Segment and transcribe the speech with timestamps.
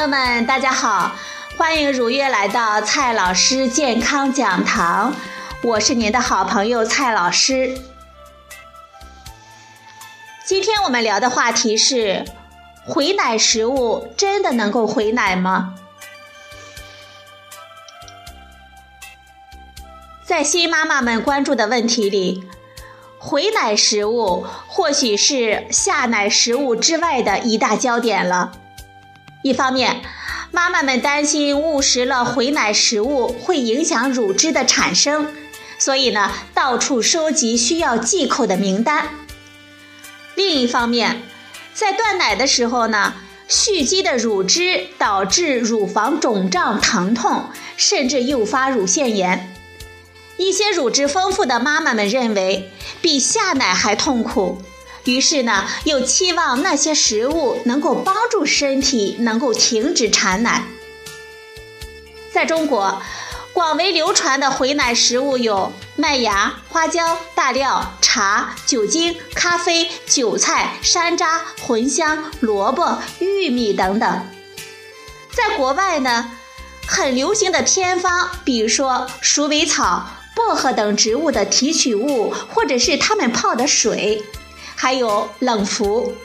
[0.00, 1.14] 朋友们，大家好，
[1.58, 5.14] 欢迎如约来到蔡老师健康讲堂，
[5.62, 7.76] 我是您的好朋友蔡老师。
[10.42, 12.24] 今天我们聊的话题是：
[12.86, 15.74] 回奶食物真的能够回奶吗？
[20.24, 22.48] 在新妈妈们关注的问题里，
[23.18, 28.52] 回奶食物或许是下奶食物之外的一大焦点了。
[29.42, 30.02] 一方面，
[30.50, 35.34] 妈妈们担心误食了回奶食物会影响乳汁的产生，
[35.78, 39.08] 所以呢，到处收集需要忌口的名单。
[40.34, 41.22] 另一方面，
[41.72, 43.14] 在断奶的时候呢，
[43.48, 49.54] 蓄积的乳汁导致乳房肿胀、疼痛，甚至诱发乳腺炎。
[50.36, 54.62] 一些乳汁丰富的妈妈们认为，比下奶还痛苦。
[55.04, 60.64] 于是呢，又期望那些食物能够帮助身体能够停止产奶。
[62.32, 63.02] 在中国，
[63.52, 74.28] 广为流传的回奶食物有麦芽、花椒、大料、茶、酒精、咖啡、韭菜、山楂、茴香、萝卜、玉米等等。
[75.32, 76.30] 在国外呢，
[76.86, 84.22] 很流行的偏方，比如说鼠尾草、薄荷等植物的提取物，或者是它们泡的水。
[84.82, 86.16] 还有冷敷，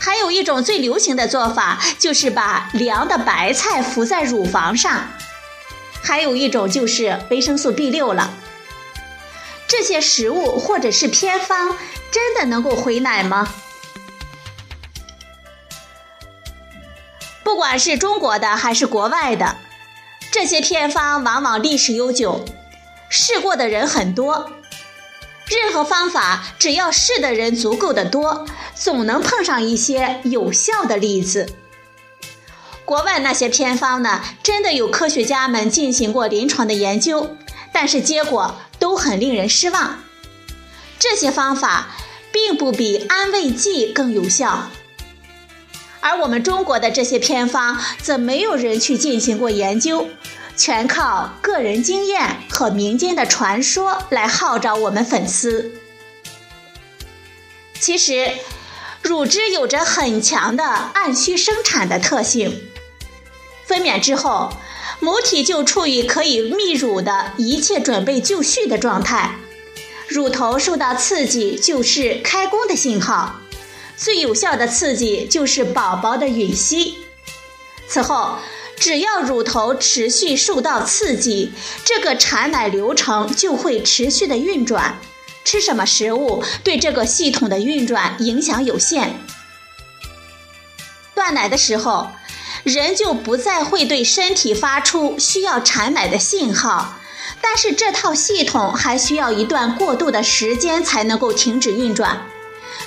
[0.00, 5.08] 还有一种最流行的做法，就是把凉的白菜敷在乳房上。
[6.02, 8.32] 还有一种就是维生素 B 六了。
[9.68, 11.76] 这些食物或者是偏方，
[12.10, 13.54] 真的能够回奶吗？
[17.42, 19.58] 不管是中国的还是国外的，
[20.32, 22.42] 这些偏方往往历史悠久，
[23.10, 24.50] 试过的人很多。
[25.46, 31.54] 任何方法，只要试的人足够的多，总能碰上一些有效的例子。
[32.84, 37.36] 国外那些偏方呢，真的有科学家们进行过临床的研究，
[37.72, 40.00] 但是结果都很令人失望。
[40.98, 41.88] 这些方法
[42.32, 44.70] 并不比安慰剂更有效，
[46.00, 50.08] 而我们中国的这些偏方，则没有人去进行过研究。
[50.56, 55.72] 全靠个人经验和民间的传说来号召我们粉丝。
[57.80, 58.30] 其实，
[59.02, 62.68] 乳汁有着很强的按需生产的特性。
[63.66, 64.52] 分娩之后，
[65.00, 69.36] 母体就处于可以泌乳的一切准备就绪的状态，
[70.06, 73.40] 乳头受到刺激就是开工的信号。
[73.96, 76.94] 最有效的刺激就是宝宝的吮吸。
[77.88, 78.38] 此后。
[78.76, 81.52] 只要乳头持续受到刺激，
[81.84, 84.98] 这个产奶流程就会持续的运转。
[85.44, 89.20] 吃什么食物对这个系统的运转影响有限。
[91.14, 92.10] 断奶的时候，
[92.62, 96.96] 人就不再会对身体发出需要产奶的信号，
[97.40, 102.26] 但是这套系统还需要一段过渡的时间才能够停止运转。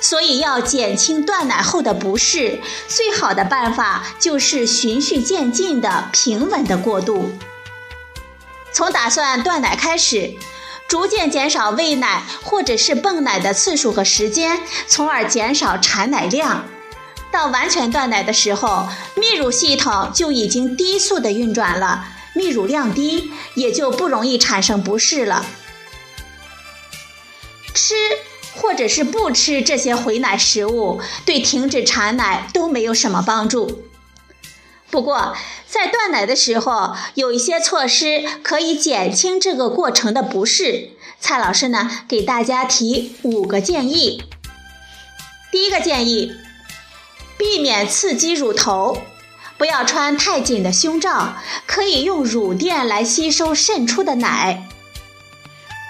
[0.00, 7.32] 所以要减轻断奶后的不适，最好的办法就是循序渐进的平稳的过渡。
[8.72, 10.34] 从打算断奶开始，
[10.88, 16.64] 逐渐减少喂奶或者是泵奶的次数和时间，从而减少产奶量。
[17.30, 25.44] 到完全断奶的时候，泌乳系统就已经低速的运转了，泌乳量低，也就不容易产生不适了。
[27.74, 27.94] 吃。
[28.64, 33.82] 或者是不吃这些回奶食物，对停止产奶都没有什么帮助。
[34.90, 35.36] 不过，
[35.66, 40.92] 在断奶的时候，有一些措施可以减轻这个过程的不适。
[41.20, 44.22] 蔡老师呢，给大家提五个建议。
[45.52, 46.32] 第一个建议，
[47.36, 48.96] 避免刺激乳头，
[49.58, 51.34] 不要穿太紧的胸罩，
[51.66, 54.66] 可以用乳垫来吸收渗出的奶。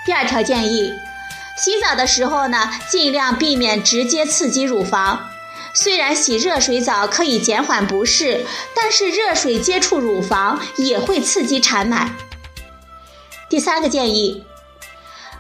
[0.05, 0.91] 第二条建议。
[1.57, 5.29] 洗澡的时候呢，尽量避免直接刺激乳房。
[5.73, 8.45] 虽然洗热水澡可以减缓不适，
[8.77, 12.13] 但是热水接触乳房也会刺激产奶。
[13.49, 14.45] 第三个建议，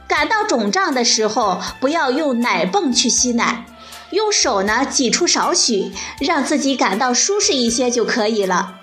[0.08, 3.66] 感到肿胀的时候，不要用奶泵去吸奶，
[4.10, 8.74] 用手呢挤出少许，让自己感到舒适一些就可以了。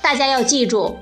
[0.00, 1.00] 大家要记住，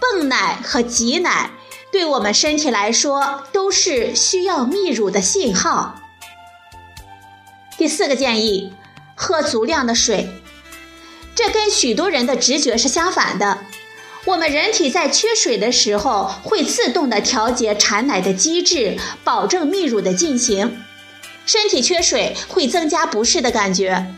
[0.00, 1.50] 泵奶和挤奶。
[1.92, 6.00] 对我们身体来说，都是需要泌乳的信号。
[7.76, 8.72] 第四个建议，
[9.14, 10.30] 喝足量的水。
[11.34, 13.58] 这跟许多人的直觉是相反的。
[14.24, 20.82] 我们人体在缺水的时候，会自动的调节产奶的机制，保证泌乳的进行。
[21.44, 24.14] 身体缺水会增加不适的感觉。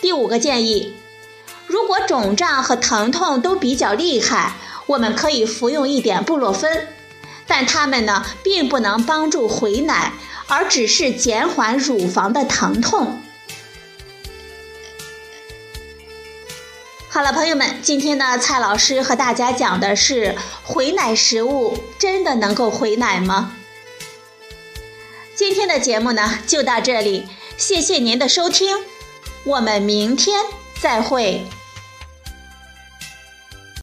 [0.00, 0.94] 第五个建议，
[1.66, 4.54] 如果肿胀和疼痛都比较厉害，
[4.86, 6.88] 我们可以服用一点布洛芬，
[7.46, 10.12] 但它们呢并不能帮助回奶，
[10.46, 13.20] 而只是减缓乳房的疼痛。
[17.08, 23.56] 好了，朋友们，今天呢，蔡老师和大家讲的是回奶食物真的能够回奶吗？
[25.34, 28.76] 今天的节目呢就到这里，谢谢您的收听，
[29.44, 30.44] 我们明天
[30.80, 31.46] 再会。